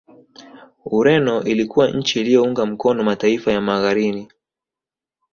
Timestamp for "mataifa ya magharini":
3.03-4.29